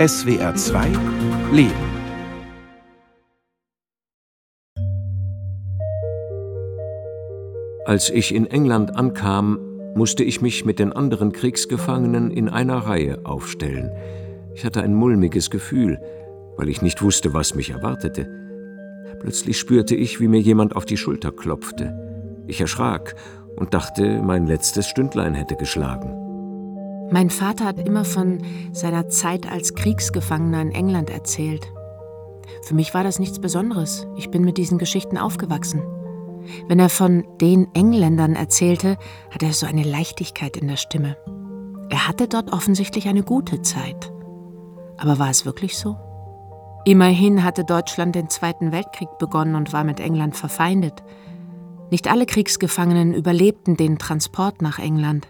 [0.00, 0.92] SWR 2
[1.52, 1.74] Leben.
[7.84, 9.58] Als ich in England ankam,
[9.94, 13.92] musste ich mich mit den anderen Kriegsgefangenen in einer Reihe aufstellen.
[14.54, 16.00] Ich hatte ein mulmiges Gefühl,
[16.56, 18.26] weil ich nicht wusste, was mich erwartete.
[19.20, 22.42] Plötzlich spürte ich, wie mir jemand auf die Schulter klopfte.
[22.46, 23.16] Ich erschrak
[23.54, 26.19] und dachte, mein letztes Stündlein hätte geschlagen.
[27.12, 28.38] Mein Vater hat immer von
[28.72, 31.66] seiner Zeit als Kriegsgefangener in England erzählt.
[32.62, 34.06] Für mich war das nichts Besonderes.
[34.16, 35.82] Ich bin mit diesen Geschichten aufgewachsen.
[36.68, 38.96] Wenn er von den Engländern erzählte,
[39.30, 41.16] hatte er so eine Leichtigkeit in der Stimme.
[41.90, 44.12] Er hatte dort offensichtlich eine gute Zeit.
[44.96, 45.96] Aber war es wirklich so?
[46.84, 51.02] Immerhin hatte Deutschland den Zweiten Weltkrieg begonnen und war mit England verfeindet.
[51.90, 55.26] Nicht alle Kriegsgefangenen überlebten den Transport nach England.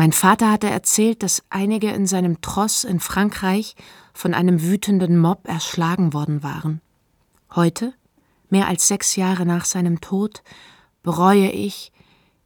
[0.00, 3.74] Mein Vater hatte erzählt, dass einige in seinem Tross in Frankreich
[4.14, 6.80] von einem wütenden Mob erschlagen worden waren.
[7.54, 7.92] Heute,
[8.48, 10.42] mehr als sechs Jahre nach seinem Tod,
[11.02, 11.92] bereue ich,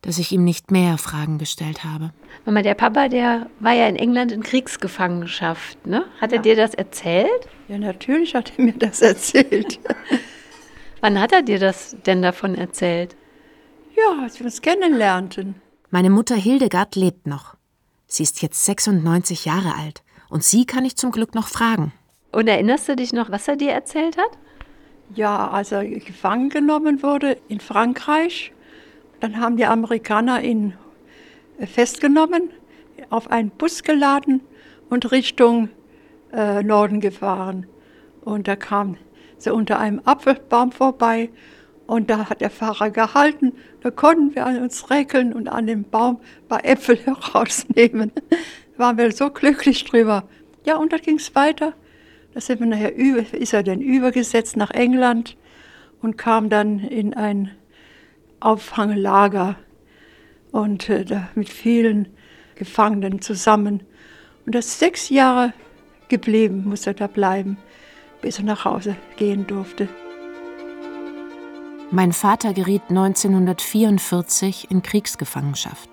[0.02, 2.10] dass ich ihm nicht mehr Fragen gestellt habe.
[2.44, 6.06] Mama, der Papa, der war ja in England in Kriegsgefangenschaft, ne?
[6.20, 6.42] Hat er ja.
[6.42, 7.48] dir das erzählt?
[7.68, 9.78] Ja, natürlich hat er mir das erzählt.
[11.00, 13.14] Wann hat er dir das denn davon erzählt?
[13.94, 15.62] Ja, als wir uns kennenlernten.
[15.94, 17.54] Meine Mutter Hildegard lebt noch.
[18.08, 21.92] Sie ist jetzt 96 Jahre alt und sie kann ich zum Glück noch fragen.
[22.32, 24.36] Und erinnerst du dich noch, was er dir erzählt hat?
[25.14, 28.52] Ja, als er gefangen genommen wurde in Frankreich,
[29.20, 30.74] dann haben die Amerikaner ihn
[31.60, 32.50] äh, festgenommen,
[33.10, 34.40] auf einen Bus geladen
[34.90, 35.68] und Richtung
[36.32, 37.68] äh, Norden gefahren.
[38.22, 38.96] Und da kam
[39.38, 41.30] sie unter einem Apfelbaum vorbei
[41.86, 43.52] und da hat der Fahrer gehalten.
[43.82, 48.12] Da konnten wir an uns räkeln und an dem Baum ein paar Äpfel herausnehmen.
[48.30, 50.28] Da waren wir so glücklich drüber.
[50.64, 51.74] Ja, und da ging es weiter.
[52.32, 55.36] Da sind wir nachher über, ist er dann übergesetzt nach England
[56.02, 57.50] und kam dann in ein
[58.40, 59.56] Auffanglager
[60.50, 62.08] und äh, mit vielen
[62.56, 63.82] Gefangenen zusammen.
[64.46, 65.52] Und das sechs Jahre
[66.08, 67.56] geblieben, muss er da bleiben,
[68.20, 69.88] bis er nach Hause gehen durfte.
[71.90, 75.88] Mein Vater geriet 1944 in Kriegsgefangenschaft.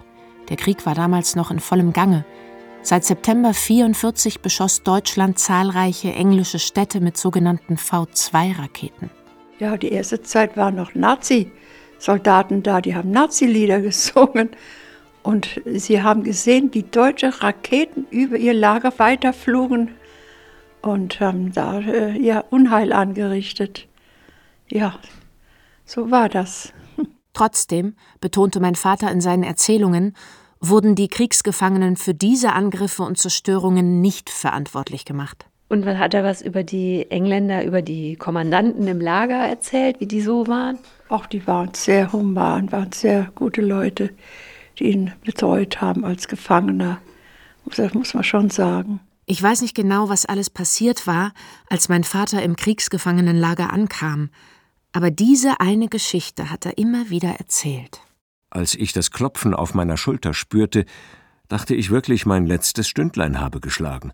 [0.50, 2.26] Der Krieg war damals noch in vollem Gange.
[2.82, 9.12] Seit September 1944 beschoss Deutschland zahlreiche englische Städte mit sogenannten V2-Raketen.
[9.60, 14.50] Ja, die erste Zeit waren noch Nazi-Soldaten da, die haben Nazi-Lieder gesungen.
[15.24, 19.92] Und sie haben gesehen, wie deutsche Raketen über ihr Lager weiterflogen
[20.82, 23.88] und haben da äh, ihr Unheil angerichtet.
[24.68, 24.96] Ja,
[25.92, 26.72] so war das.
[27.34, 30.16] Trotzdem, betonte mein Vater in seinen Erzählungen,
[30.60, 35.46] wurden die Kriegsgefangenen für diese Angriffe und Zerstörungen nicht verantwortlich gemacht.
[35.70, 40.22] Und hat er was über die Engländer, über die Kommandanten im Lager erzählt, wie die
[40.22, 40.78] so waren?
[41.10, 44.12] Auch die waren sehr human, waren sehr gute Leute,
[44.80, 47.00] die ihn betreut haben als Gefangener.
[47.76, 49.00] Das muss man schon sagen.
[49.26, 51.32] Ich weiß nicht genau, was alles passiert war,
[51.70, 54.30] als mein Vater im Kriegsgefangenenlager ankam,
[54.92, 58.02] aber diese eine Geschichte hat er immer wieder erzählt.
[58.50, 60.86] Als ich das Klopfen auf meiner Schulter spürte,
[61.48, 64.12] dachte ich wirklich, mein letztes Stündlein habe geschlagen.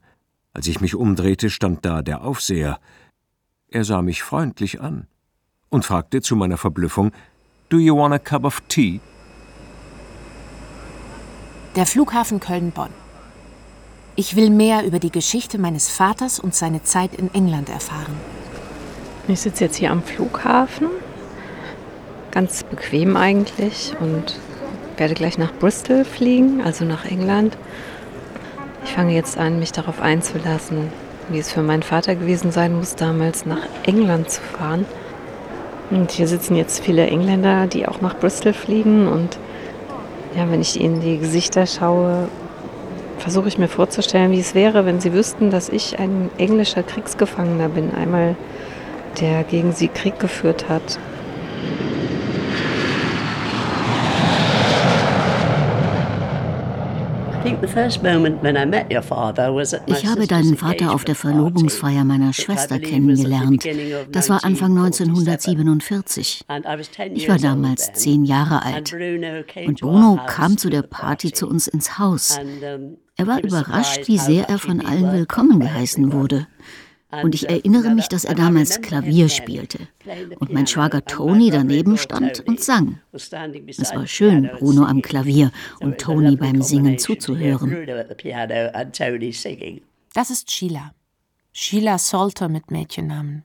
[0.54, 2.80] Als ich mich umdrehte, stand da der Aufseher.
[3.70, 5.08] Er sah mich freundlich an
[5.70, 7.12] und fragte zu meiner Verblüffung:
[7.70, 9.00] Do you want a cup of tea?
[11.76, 12.90] Der Flughafen Köln-Bonn.
[14.16, 18.16] Ich will mehr über die Geschichte meines Vaters und seine Zeit in England erfahren.
[19.30, 20.88] Ich sitze jetzt hier am Flughafen
[22.32, 24.40] ganz bequem eigentlich und
[24.96, 27.58] werde gleich nach Bristol fliegen, also nach England.
[28.86, 30.90] Ich fange jetzt an, mich darauf einzulassen,
[31.30, 34.86] wie es für meinen Vater gewesen sein muss, damals nach England zu fahren.
[35.90, 39.08] Und hier sitzen jetzt viele Engländer, die auch nach Bristol fliegen.
[39.08, 39.38] Und
[40.36, 42.30] ja, wenn ich ihnen die Gesichter schaue,
[43.18, 47.70] versuche ich mir vorzustellen, wie es wäre, wenn sie wüssten, dass ich ein englischer Kriegsgefangener
[47.70, 48.36] bin, einmal
[49.20, 51.00] der gegen sie Krieg geführt hat.
[59.86, 63.66] Ich habe deinen Vater auf der Verlobungsfeier meiner Schwester kennengelernt.
[64.12, 66.46] Das war Anfang 1947.
[67.14, 68.94] Ich war damals zehn Jahre alt.
[69.66, 72.38] Und Bruno kam zu der Party zu uns ins Haus.
[73.16, 76.48] Er war überrascht, wie sehr er von allen willkommen geheißen wurde.
[77.10, 79.88] Und ich erinnere mich, dass er damals Klavier spielte
[80.40, 83.00] und mein Schwager Tony daneben stand und sang.
[83.14, 87.88] Es war schön, Bruno am Klavier und Tony beim Singen zuzuhören.
[90.14, 90.94] Das ist Sheila.
[91.54, 93.44] Sheila Salter mit Mädchennamen.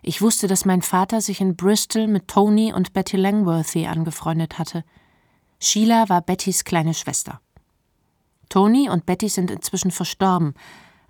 [0.00, 4.82] Ich wusste, dass mein Vater sich in Bristol mit Tony und Betty Langworthy angefreundet hatte.
[5.60, 7.40] Sheila war Bettys kleine Schwester.
[8.48, 10.54] Tony und Betty sind inzwischen verstorben,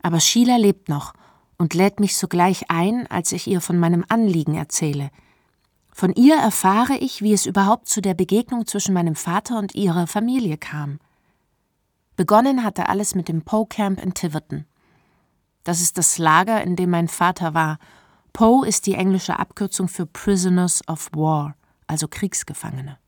[0.03, 1.15] aber Sheila lebt noch
[1.59, 5.11] und lädt mich sogleich ein, als ich ihr von meinem Anliegen erzähle.
[5.93, 10.07] Von ihr erfahre ich, wie es überhaupt zu der Begegnung zwischen meinem Vater und ihrer
[10.07, 10.99] Familie kam.
[12.17, 14.65] Begonnen hatte alles mit dem Poe Camp in Tiverton.
[15.65, 17.79] Das ist das Lager, in dem mein Vater war.
[18.33, 21.55] Poe ist die englische Abkürzung für Prisoners of War,
[21.87, 22.99] also Kriegsgefangene.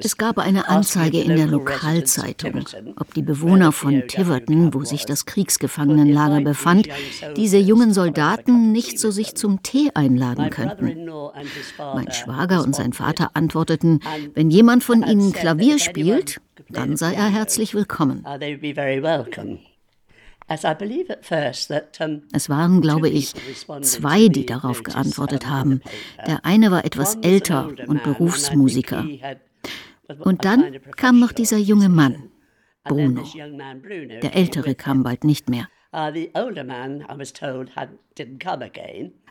[0.00, 2.64] Es gab eine Anzeige in der Lokalzeitung,
[2.98, 6.88] ob die Bewohner von Tiverton, wo sich das Kriegsgefangenenlager befand,
[7.36, 11.08] diese jungen Soldaten nicht zu sich zum Tee einladen könnten.
[11.94, 14.00] Mein Schwager und sein Vater antworteten,
[14.34, 18.24] wenn jemand von ihnen Klavier spielt, dann sei er herzlich willkommen.
[22.32, 23.34] Es waren, glaube ich,
[23.82, 25.80] zwei, die darauf geantwortet haben.
[26.26, 29.06] Der eine war etwas älter und Berufsmusiker.
[30.18, 32.30] Und dann kam noch dieser junge Mann,
[32.84, 33.24] Bruno.
[34.22, 35.68] Der ältere kam bald nicht mehr.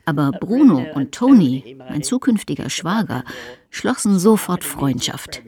[0.05, 3.23] Aber Bruno und Tony, mein zukünftiger Schwager,
[3.69, 5.41] schlossen sofort Freundschaft.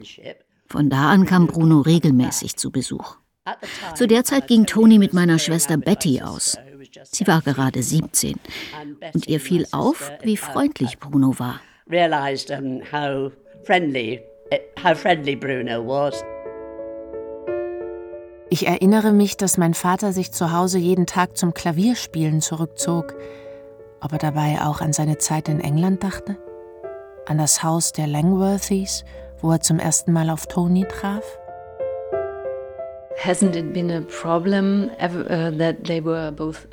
[0.66, 3.16] Von da an kam Bruno regelmäßig zu Besuch.
[3.94, 6.58] Zu der Zeit ging Toni mit meiner Schwester Betty aus.
[7.04, 8.36] Sie war gerade 17
[9.12, 11.60] und ihr fiel auf, wie freundlich Bruno war.
[18.50, 23.14] Ich erinnere mich, dass mein Vater sich zu Hause jeden Tag zum Klavierspielen zurückzog,
[24.00, 26.38] ob er dabei auch an seine Zeit in England dachte,
[27.26, 29.04] an das Haus der Langworthys,
[29.40, 31.24] wo er zum ersten Mal auf Tony traf.
[33.16, 33.30] Uh,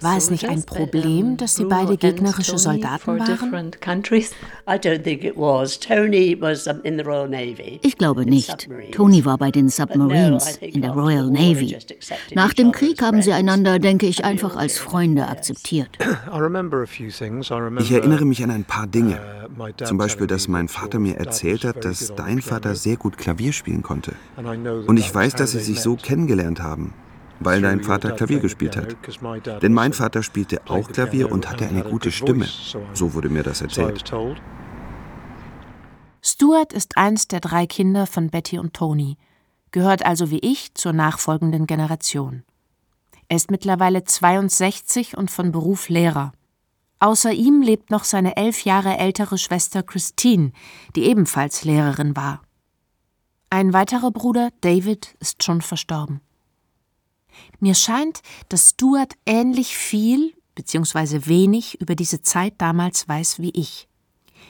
[0.01, 3.71] War es nicht ein Problem, dass sie beide gegnerische Soldaten waren?
[7.81, 8.69] Ich glaube nicht.
[8.91, 11.77] Tony war bei den Submarines in der Royal Navy.
[12.33, 15.89] Nach dem Krieg haben sie einander, denke ich, einfach als Freunde akzeptiert.
[17.79, 19.19] Ich erinnere mich an ein paar Dinge.
[19.83, 23.83] Zum Beispiel, dass mein Vater mir erzählt hat, dass dein Vater sehr gut Klavier spielen
[23.83, 24.13] konnte.
[24.87, 26.30] Und ich weiß, dass sie sich so kennengelernt
[26.61, 26.93] haben,
[27.39, 28.95] weil dein Vater Klavier gespielt hat.
[29.61, 32.47] Denn mein Vater spielte auch Klavier und hatte eine gute Stimme.
[32.93, 34.03] So wurde mir das erzählt.
[36.23, 39.17] Stuart ist eins der drei Kinder von Betty und Tony,
[39.71, 42.43] gehört also wie ich zur nachfolgenden Generation.
[43.27, 46.33] Er ist mittlerweile 62 und von Beruf Lehrer.
[46.99, 50.51] Außer ihm lebt noch seine elf Jahre ältere Schwester Christine,
[50.95, 52.43] die ebenfalls Lehrerin war.
[53.53, 56.21] Ein weiterer Bruder, David, ist schon verstorben.
[57.59, 61.25] Mir scheint, dass Stuart ähnlich viel bzw.
[61.25, 63.89] wenig über diese Zeit damals weiß wie ich.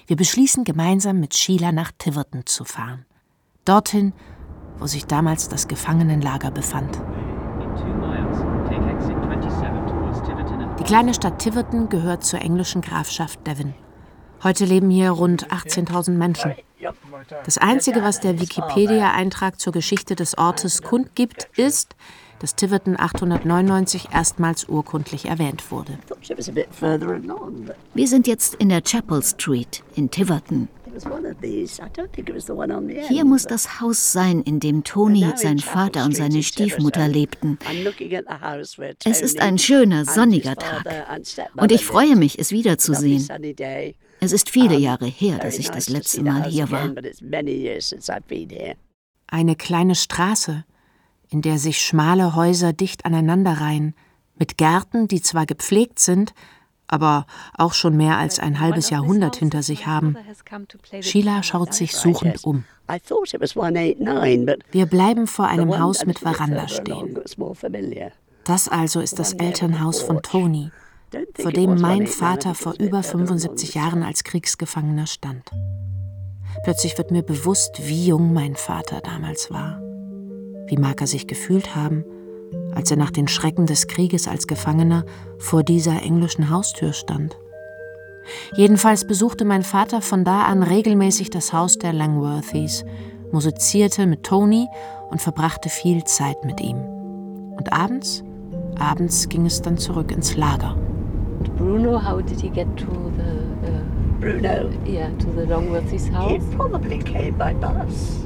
[0.06, 3.07] Wir beschließen gemeinsam mit Sheila nach Tiverton zu fahren.
[3.65, 4.13] Dorthin,
[4.77, 7.01] wo sich damals das Gefangenenlager befand.
[10.77, 13.74] Die kleine Stadt Tiverton gehört zur englischen Grafschaft Devon.
[14.44, 16.54] Heute leben hier rund 18.000 Menschen.
[17.45, 21.95] Das Einzige, was der Wikipedia-Eintrag zur Geschichte des Ortes kundgibt, ist,
[22.39, 26.00] dass Tiverton 899 erstmals urkundlich erwähnt wurde.
[27.94, 30.68] Wir sind jetzt in der Chapel Street in Tiverton.
[33.07, 37.57] Hier muss das Haus sein, in dem Tony, sein Vater und seine Stiefmutter lebten.
[39.06, 40.85] Es ist ein schöner, sonniger Tag.
[41.56, 43.28] Und ich freue mich, es wiederzusehen.
[44.23, 46.92] Es ist viele Jahre her, dass ich das letzte Mal hier war.
[49.28, 50.63] Eine kleine Straße,
[51.30, 53.95] in der sich schmale Häuser dicht aneinanderreihen,
[54.37, 56.35] mit Gärten, die zwar gepflegt sind,
[56.85, 57.25] aber
[57.57, 60.16] auch schon mehr als ein halbes Jahrhundert hinter sich haben.
[60.99, 62.66] Sheila schaut sich suchend um.
[64.71, 67.18] Wir bleiben vor einem Haus mit Veranda stehen.
[68.44, 70.71] Das also ist das Elternhaus von Tony,
[71.39, 75.49] vor dem mein Vater vor über 75 Jahren als Kriegsgefangener stand.
[76.63, 79.81] Plötzlich wird mir bewusst, wie jung mein Vater damals war.
[80.68, 82.06] Wie mag er sich gefühlt haben,
[82.73, 85.06] als er nach den Schrecken des Krieges als Gefangener
[85.37, 87.37] vor dieser englischen Haustür stand.
[88.56, 92.85] Jedenfalls besuchte mein Vater von da an regelmäßig das Haus der Langworthys,
[93.31, 94.68] musizierte mit Tony
[95.09, 96.77] und verbrachte viel Zeit mit ihm.
[97.57, 98.23] Und abends,
[98.77, 100.77] abends ging es dann zurück ins Lager.
[101.50, 102.86] Bruno, how did he get to
[103.18, 103.31] the
[103.68, 103.81] uh,
[104.19, 104.71] Bruno?
[104.86, 106.31] Yeah, to the Longworthys house.
[106.31, 108.21] He probably came by bus.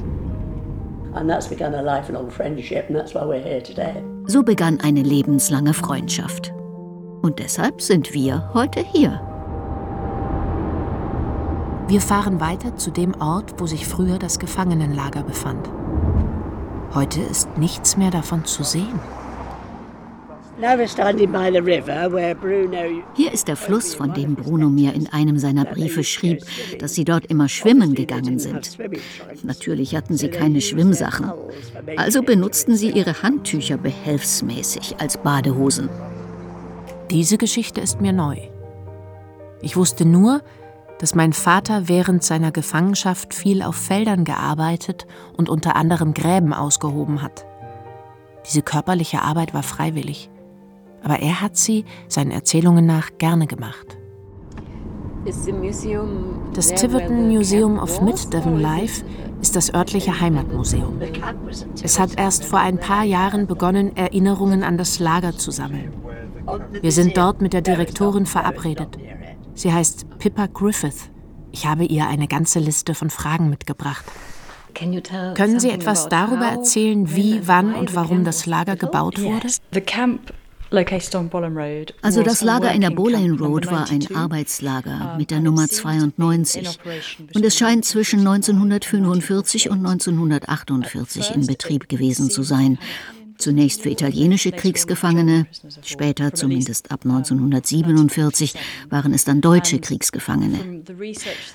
[4.26, 6.52] So begann eine lebenslange Freundschaft.
[7.22, 9.20] Und deshalb sind wir heute hier.
[11.88, 15.70] Wir fahren weiter zu dem Ort, wo sich früher das Gefangenenlager befand.
[16.94, 19.00] Heute ist nichts mehr davon zu sehen.
[23.14, 26.44] Hier ist der Fluss, von dem Bruno mir in einem seiner Briefe schrieb,
[26.78, 28.78] dass sie dort immer schwimmen gegangen sind.
[29.42, 31.30] Natürlich hatten sie keine Schwimmsachen.
[31.96, 35.90] Also benutzten sie ihre Handtücher behelfsmäßig als Badehosen.
[37.10, 38.38] Diese Geschichte ist mir neu.
[39.60, 40.40] Ich wusste nur,
[41.00, 47.20] dass mein Vater während seiner Gefangenschaft viel auf Feldern gearbeitet und unter anderem Gräben ausgehoben
[47.20, 47.44] hat.
[48.46, 50.30] Diese körperliche Arbeit war freiwillig
[51.06, 53.96] aber er hat sie, seinen Erzählungen nach, gerne gemacht.
[55.24, 59.04] Das Tiverton Museum of Mid-Devon Life
[59.40, 61.00] ist das örtliche Heimatmuseum.
[61.80, 65.92] Es hat erst vor ein paar Jahren begonnen, Erinnerungen an das Lager zu sammeln.
[66.82, 68.98] Wir sind dort mit der Direktorin verabredet.
[69.54, 71.12] Sie heißt Pippa Griffith.
[71.52, 74.04] Ich habe ihr eine ganze Liste von Fragen mitgebracht.
[74.74, 79.46] Können Sie etwas darüber erzählen, wie, wann und warum das Lager gebaut wurde?
[82.02, 86.78] Also das Lager in der Boleyn Road war ein Arbeitslager mit der Nummer 92
[87.34, 92.78] und es scheint zwischen 1945 und 1948 in Betrieb gewesen zu sein.
[93.38, 95.46] Zunächst für italienische Kriegsgefangene,
[95.82, 98.54] später, zumindest ab 1947,
[98.88, 100.82] waren es dann deutsche Kriegsgefangene.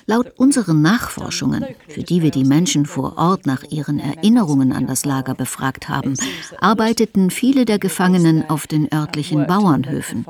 [0.06, 5.04] Laut unseren Nachforschungen, für die wir die Menschen vor Ort nach ihren Erinnerungen an das
[5.04, 6.14] Lager befragt haben,
[6.60, 10.24] arbeiteten viele der Gefangenen auf den örtlichen Bauernhöfen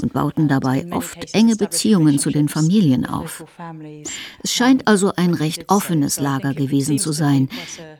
[0.00, 3.44] und bauten dabei oft enge Beziehungen zu den Familien auf.
[4.42, 7.48] Es scheint also ein recht offenes Lager gewesen zu sein,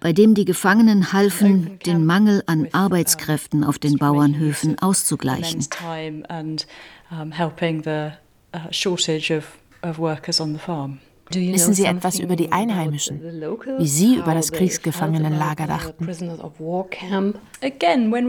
[0.00, 5.66] bei dem die Gefangenen halfen, den Mangel an Arbeit Arbeitskräften auf den Bauernhöfen auszugleichen.
[11.30, 13.22] Wissen Sie etwas über die Einheimischen,
[13.78, 16.06] wie sie über das Kriegsgefangenenlager dachten?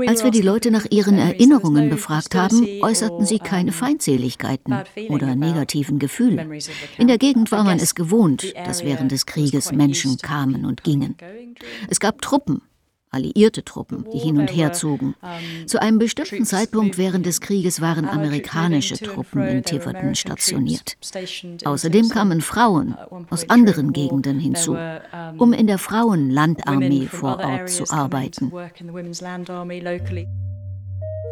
[0.07, 4.77] Als wir die Leute nach ihren Erinnerungen befragt haben, äußerten sie keine Feindseligkeiten
[5.09, 6.47] oder negativen Gefühle.
[6.97, 11.17] In der Gegend war man es gewohnt, dass während des Krieges Menschen kamen und gingen.
[11.89, 12.61] Es gab Truppen,
[13.15, 15.15] alliierte Truppen, die hin und her zogen.
[15.65, 20.97] Zu einem bestimmten Zeitpunkt während des Krieges waren amerikanische Truppen in Tiverton stationiert.
[21.63, 22.95] Außerdem kamen Frauen
[23.29, 24.77] aus anderen Gegenden hinzu,
[25.37, 28.51] um in der Frauenlandarmee vor Ort zu arbeiten.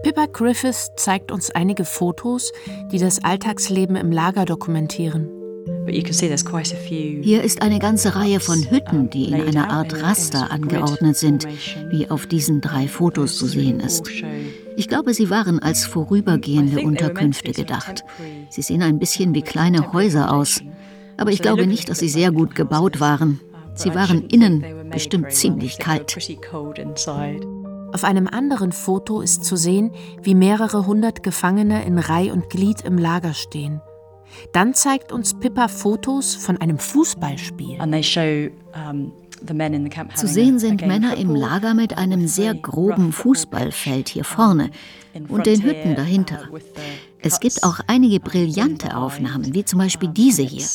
[0.03, 2.51] Pippa Griffiths zeigt uns einige Fotos,
[2.91, 5.29] die das Alltagsleben im Lager dokumentieren.
[5.85, 11.47] Hier ist eine ganze Reihe von Hütten, die in einer Art Raster angeordnet sind,
[11.89, 14.09] wie auf diesen drei Fotos zu sehen ist.
[14.75, 18.03] Ich glaube, sie waren als vorübergehende Unterkünfte gedacht.
[18.49, 20.61] Sie sehen ein bisschen wie kleine Häuser aus.
[21.17, 23.39] Aber ich glaube nicht, dass sie sehr gut gebaut waren.
[23.75, 26.17] Sie waren innen bestimmt ziemlich kalt.
[27.93, 32.81] Auf einem anderen Foto ist zu sehen, wie mehrere hundert Gefangene in Reih und Glied
[32.81, 33.81] im Lager stehen.
[34.51, 37.77] Dann zeigt uns Pippa Fotos von einem Fußballspiel.
[40.15, 44.69] Zu sehen sind Männer im Lager mit einem sehr groben Fußballfeld hier vorne
[45.27, 46.47] und den Hütten dahinter.
[47.19, 50.65] Es gibt auch einige brillante Aufnahmen, wie zum Beispiel diese hier,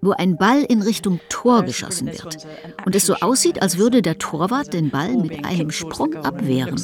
[0.00, 2.46] wo ein Ball in Richtung Tor geschossen wird
[2.84, 6.76] und es so aussieht, als würde der Torwart den Ball mit einem Sprung abwehren.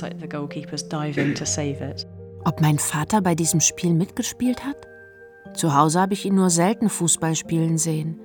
[2.44, 4.91] Ob mein Vater bei diesem Spiel mitgespielt hat?
[5.54, 8.18] Zu Hause habe ich ihn nur selten Fußball spielen sehen.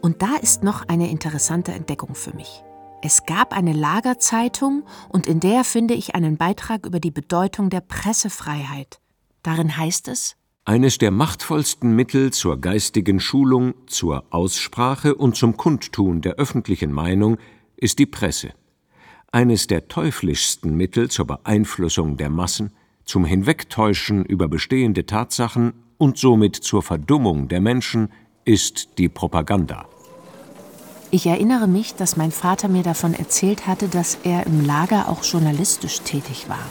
[0.00, 2.62] Und da ist noch eine interessante Entdeckung für mich.
[3.00, 7.80] Es gab eine Lagerzeitung und in der finde ich einen Beitrag über die Bedeutung der
[7.80, 9.00] Pressefreiheit.
[9.42, 16.20] Darin heißt es, eines der machtvollsten Mittel zur geistigen Schulung, zur Aussprache und zum Kundtun
[16.20, 17.38] der öffentlichen Meinung
[17.76, 18.50] ist die Presse.
[19.32, 22.72] Eines der teuflischsten Mittel zur Beeinflussung der Massen,
[23.06, 28.10] zum Hinwegtäuschen über bestehende Tatsachen und somit zur Verdummung der Menschen
[28.44, 29.86] ist die Propaganda.
[31.10, 35.24] Ich erinnere mich, dass mein Vater mir davon erzählt hatte, dass er im Lager auch
[35.24, 36.66] journalistisch tätig war.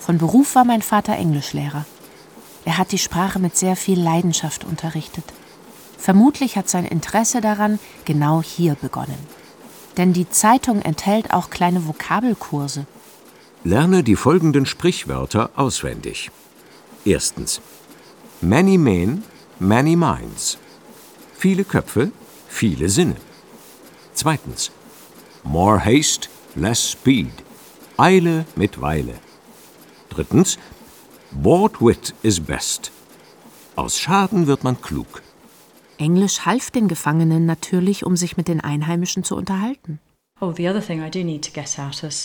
[0.00, 1.86] Von Beruf war mein Vater Englischlehrer.
[2.64, 5.24] Er hat die Sprache mit sehr viel Leidenschaft unterrichtet.
[5.96, 9.18] Vermutlich hat sein Interesse daran genau hier begonnen.
[9.96, 12.86] Denn die Zeitung enthält auch kleine Vokabelkurse.
[13.62, 16.32] Lerne die folgenden Sprichwörter auswendig.
[17.04, 17.60] Erstens.
[18.44, 19.22] Many men,
[19.60, 20.58] many minds.
[21.38, 22.10] Viele Köpfe,
[22.48, 23.14] viele Sinne.
[24.14, 24.72] Zweitens.
[25.44, 27.30] More haste, less speed.
[27.96, 29.14] Eile mit Weile.
[30.08, 30.58] Drittens,
[31.30, 32.90] bored wit is best.
[33.76, 35.22] Aus Schaden wird man klug.
[35.98, 40.00] Englisch half den Gefangenen natürlich, um sich mit den Einheimischen zu unterhalten.
[40.44, 40.52] Oh,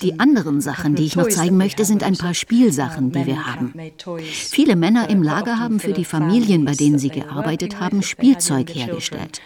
[0.02, 3.76] die anderen Sachen, die ich noch zeigen möchte, sind ein paar Spielsachen, die wir haben.
[4.24, 9.40] Viele Männer im Lager haben für die Familien, bei denen sie gearbeitet haben, Spielzeug hergestellt.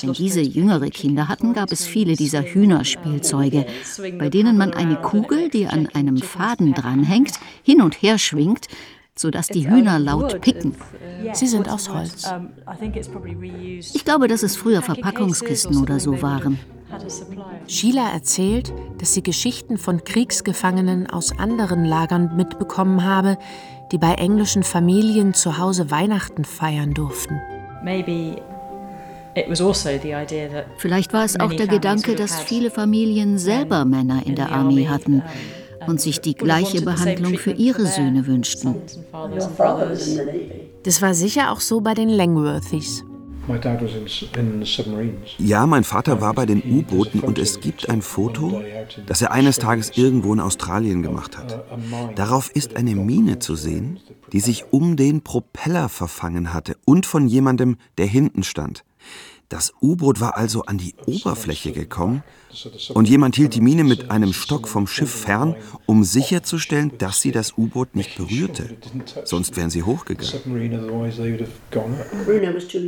[0.00, 3.66] Wenn diese jüngere Kinder hatten, gab es viele dieser Hühnerspielzeuge,
[4.18, 8.68] bei denen man eine Kugel, die an einem Faden dranhängt, hin und her schwingt,
[9.16, 10.74] sodass die Hühner laut picken.
[11.34, 12.26] Sie sind aus Holz.
[13.92, 16.58] Ich glaube, dass es früher Verpackungskisten oder so waren.
[17.66, 23.38] Sheila erzählt, dass sie Geschichten von Kriegsgefangenen aus anderen Lagern mitbekommen habe,
[23.92, 27.40] die bei englischen Familien zu Hause Weihnachten feiern durften.
[29.46, 29.72] Also
[30.78, 35.22] Vielleicht war es auch der Gedanke, dass viele Familien selber Männer in der Armee hatten
[35.86, 38.76] und sich die gleiche Behandlung für ihre Söhne wünschten.
[40.82, 43.04] Das war sicher auch so bei den Langworthys.
[45.38, 48.62] Ja, mein Vater war bei den U-Booten und es gibt ein Foto,
[49.06, 51.64] das er eines Tages irgendwo in Australien gemacht hat.
[52.14, 54.00] Darauf ist eine Mine zu sehen,
[54.32, 58.84] die sich um den Propeller verfangen hatte und von jemandem, der hinten stand.
[59.48, 62.22] Das U-Boot war also an die Oberfläche gekommen
[62.92, 67.32] und jemand hielt die Mine mit einem Stock vom Schiff fern, um sicherzustellen, dass sie
[67.32, 68.76] das U-Boot nicht berührte.
[69.24, 70.32] Sonst wären sie hochgegangen.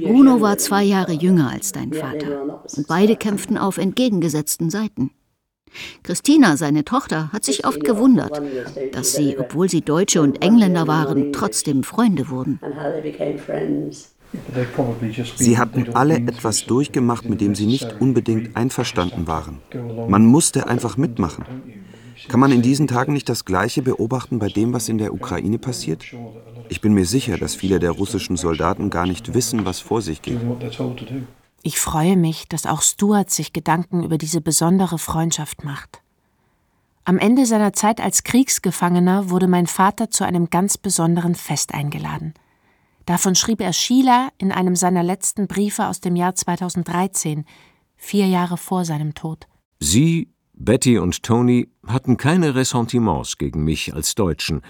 [0.03, 5.13] Bruno war zwei Jahre jünger als dein Vater und beide kämpften auf entgegengesetzten Seiten.
[6.03, 8.43] Christina, seine Tochter, hat sich oft gewundert,
[8.93, 12.61] dass sie, obwohl sie Deutsche und Engländer waren, trotzdem Freunde wurden.
[15.37, 19.59] Sie hatten alle etwas durchgemacht, mit dem sie nicht unbedingt einverstanden waren.
[20.09, 21.45] Man musste einfach mitmachen.
[22.29, 25.59] Kann man in diesen Tagen nicht das Gleiche beobachten bei dem, was in der Ukraine
[25.59, 26.05] passiert?
[26.69, 30.23] Ich bin mir sicher, dass viele der russischen Soldaten gar nicht wissen, was vor sich
[30.23, 30.39] geht.
[31.63, 36.01] Ich freue mich, dass auch Stuart sich Gedanken über diese besondere Freundschaft macht.
[37.05, 42.35] Am Ende seiner Zeit als Kriegsgefangener wurde mein Vater zu einem ganz besonderen Fest eingeladen–
[43.11, 47.45] Davon schrieb er Sheila in einem seiner letzten Briefe aus dem Jahr 2013,
[47.97, 49.49] vier Jahre vor seinem Tod.
[49.81, 54.61] Sie, Betty und Tony hatten keine Ressentiments gegen mich als Deutschen,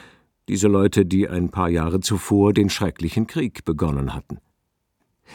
[0.48, 4.38] diese Leute, die ein paar Jahre zuvor den schrecklichen Krieg begonnen hatten.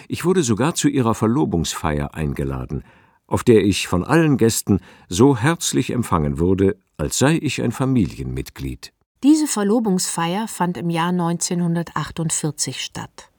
[0.07, 2.83] Ich wurde sogar zu ihrer Verlobungsfeier eingeladen,
[3.27, 8.94] auf der ich von allen Gästen so herzlich empfangen wurde, als sei ich ein Familienmitglied.
[9.23, 13.30] Diese Verlobungsfeier fand im Jahr 1948 statt.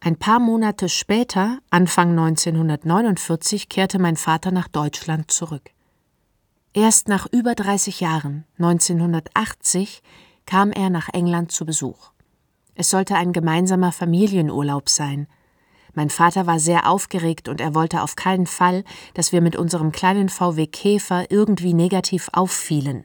[0.00, 5.70] Ein paar Monate später, Anfang 1949, kehrte mein Vater nach Deutschland zurück.
[6.72, 10.02] Erst nach über 30 Jahren, 1980,
[10.44, 12.10] kam er nach England zu Besuch.
[12.74, 15.26] Es sollte ein gemeinsamer Familienurlaub sein.
[15.94, 19.90] Mein Vater war sehr aufgeregt und er wollte auf keinen Fall, dass wir mit unserem
[19.92, 23.04] kleinen VW Käfer irgendwie negativ auffielen.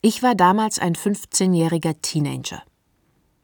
[0.00, 2.62] Ich war damals ein 15-jähriger Teenager.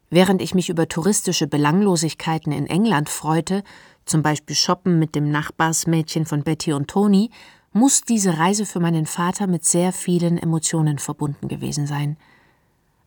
[0.09, 3.61] Während ich mich über touristische Belanglosigkeiten in England freute,
[4.05, 7.29] zum Beispiel Shoppen mit dem Nachbarsmädchen von Betty und Tony,
[7.73, 12.15] muss diese Reise für meinen Vater mit sehr vielen Emotionen verbunden gewesen sein.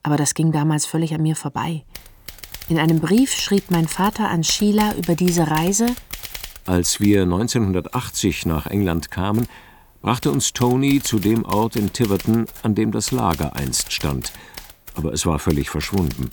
[0.03, 1.85] Aber das ging damals völlig an mir vorbei.
[2.69, 5.87] In einem Brief schrieb mein Vater an Sheila über diese Reise
[6.67, 9.49] Als wir 1980 nach England kamen,
[10.01, 14.33] brachte uns Tony zu dem Ort in Tiverton, an dem das Lager einst stand,
[14.95, 16.31] aber es war völlig verschwunden.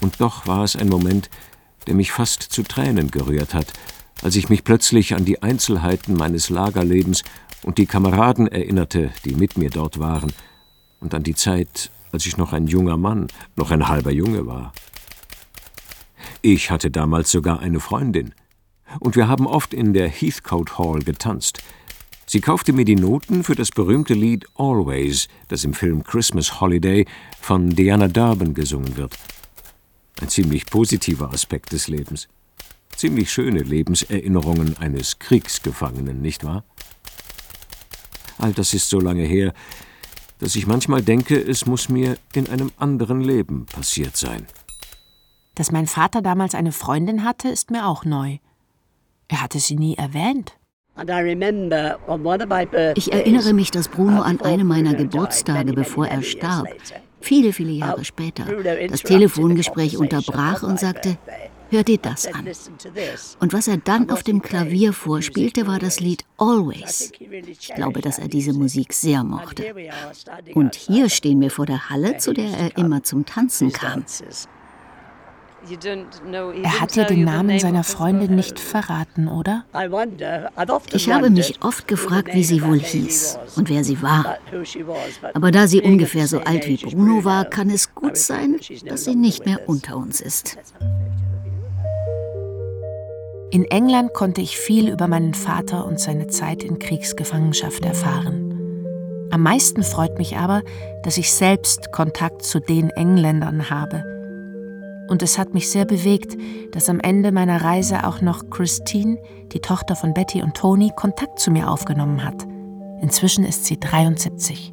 [0.00, 1.30] Und doch war es ein Moment,
[1.86, 3.72] der mich fast zu Tränen gerührt hat,
[4.22, 7.24] als ich mich plötzlich an die Einzelheiten meines Lagerlebens
[7.62, 10.32] und die Kameraden erinnerte, die mit mir dort waren,
[11.00, 14.72] und an die Zeit, als ich noch ein junger Mann, noch ein halber Junge war.
[16.40, 18.34] Ich hatte damals sogar eine Freundin,
[19.00, 21.62] und wir haben oft in der Heathcote Hall getanzt,
[22.26, 27.06] Sie kaufte mir die Noten für das berühmte Lied Always, das im Film Christmas Holiday
[27.40, 29.16] von Diana Durbin gesungen wird.
[30.20, 32.28] Ein ziemlich positiver Aspekt des Lebens.
[32.96, 36.64] Ziemlich schöne Lebenserinnerungen eines Kriegsgefangenen, nicht wahr?
[38.38, 39.52] All das ist so lange her,
[40.38, 44.46] dass ich manchmal denke, es muss mir in einem anderen Leben passiert sein.
[45.54, 48.38] Dass mein Vater damals eine Freundin hatte, ist mir auch neu.
[49.28, 50.56] Er hatte sie nie erwähnt.
[52.94, 56.68] Ich erinnere mich, dass Bruno an einem meiner Geburtstage, bevor er starb,
[57.20, 58.44] viele, viele Jahre später,
[58.88, 61.18] das Telefongespräch unterbrach und sagte,
[61.74, 62.46] Hör dir das an.
[63.40, 67.10] Und was er dann auf dem Klavier vorspielte, war das Lied Always.
[67.18, 69.74] Ich glaube, dass er diese Musik sehr mochte.
[70.54, 74.04] Und hier stehen wir vor der Halle, zu der er immer zum Tanzen kam.
[76.62, 79.64] Er hat dir den Namen seiner Freundin nicht verraten, oder?
[80.92, 84.38] Ich habe mich oft gefragt, wie sie wohl hieß und wer sie war.
[85.32, 89.14] Aber da sie ungefähr so alt wie Bruno war, kann es gut sein, dass sie
[89.14, 90.58] nicht mehr unter uns ist.
[93.50, 98.50] In England konnte ich viel über meinen Vater und seine Zeit in Kriegsgefangenschaft erfahren.
[99.30, 100.62] Am meisten freut mich aber,
[101.04, 104.13] dass ich selbst Kontakt zu den Engländern habe
[105.08, 106.36] und es hat mich sehr bewegt,
[106.72, 109.18] dass am Ende meiner Reise auch noch Christine,
[109.52, 112.46] die Tochter von Betty und Tony, Kontakt zu mir aufgenommen hat.
[113.00, 114.72] Inzwischen ist sie 73.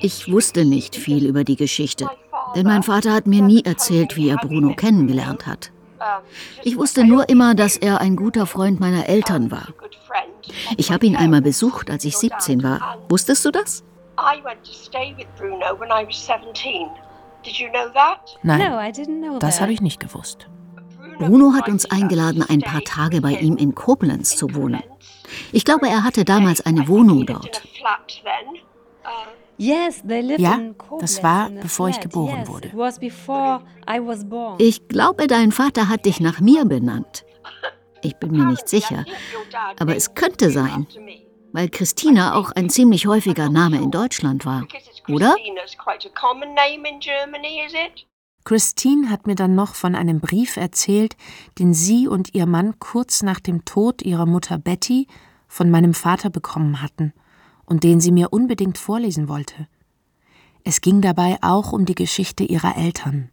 [0.00, 2.08] Ich wusste nicht viel über die Geschichte,
[2.54, 5.72] denn mein Vater hat mir nie erzählt, wie er Bruno kennengelernt hat.
[6.62, 9.68] Ich wusste nur immer, dass er ein guter Freund meiner Eltern war.
[10.76, 12.98] Ich habe ihn einmal besucht, als ich 17 war.
[13.08, 13.84] Wusstest du das?
[18.42, 20.48] Nein, das habe ich nicht gewusst.
[21.18, 24.82] Bruno hat uns eingeladen, ein paar Tage bei ihm in Koblenz zu wohnen.
[25.52, 27.62] Ich glaube, er hatte damals eine Wohnung dort.
[29.58, 30.58] Ja,
[31.00, 32.70] das war, bevor ich geboren wurde.
[34.58, 37.26] Ich glaube, dein Vater hat dich nach mir benannt.
[38.02, 39.04] Ich bin mir nicht sicher,
[39.78, 40.86] aber es könnte sein,
[41.52, 44.66] weil Christina auch ein ziemlich häufiger Name in Deutschland war
[45.08, 45.36] oder?
[48.44, 51.16] Christine hat mir dann noch von einem Brief erzählt,
[51.58, 55.06] den sie und ihr Mann kurz nach dem Tod ihrer Mutter Betty
[55.46, 57.12] von meinem Vater bekommen hatten
[57.66, 59.68] und den sie mir unbedingt vorlesen wollte.
[60.64, 63.30] Es ging dabei auch um die Geschichte ihrer Eltern.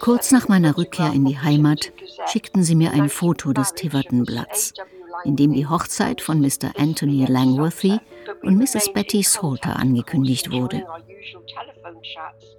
[0.00, 1.92] Kurz nach meiner Rückkehr in die Heimat
[2.26, 4.74] schickten sie mir ein Foto des Tiverton-Blatts
[5.24, 6.72] in dem die Hochzeit von Mr.
[6.76, 7.98] Anthony Langworthy
[8.42, 8.92] und Mrs.
[8.92, 10.84] Betty Salter angekündigt wurde.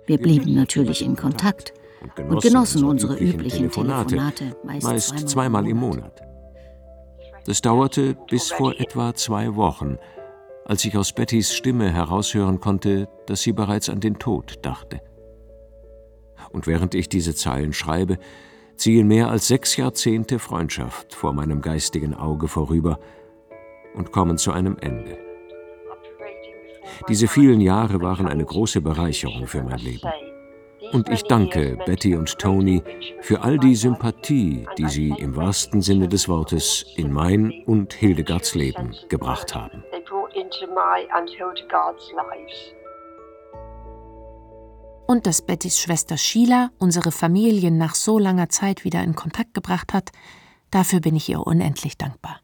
[0.05, 1.73] Wir blieben natürlich in Kontakt
[2.29, 6.21] und genossen unsere üblichen Telefonate, meist zweimal im Monat.
[7.45, 9.97] Das dauerte bis vor etwa zwei Wochen,
[10.65, 14.99] als ich aus Bettys Stimme heraushören konnte, dass sie bereits an den Tod dachte.
[16.51, 18.17] Und während ich diese Zeilen schreibe,
[18.77, 22.99] ziehen mehr als sechs Jahrzehnte Freundschaft vor meinem geistigen Auge vorüber
[23.93, 25.17] und kommen zu einem Ende.
[27.09, 30.09] Diese vielen Jahre waren eine große Bereicherung für mein Leben.
[30.93, 32.81] Und ich danke Betty und Tony
[33.21, 38.55] für all die Sympathie, die sie im wahrsten Sinne des Wortes in mein und Hildegards
[38.55, 39.83] Leben gebracht haben.
[45.07, 49.93] Und dass Bettys Schwester Sheila unsere Familien nach so langer Zeit wieder in Kontakt gebracht
[49.93, 50.11] hat,
[50.69, 52.41] dafür bin ich ihr unendlich dankbar.